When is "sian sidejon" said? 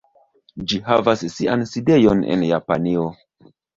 1.33-2.25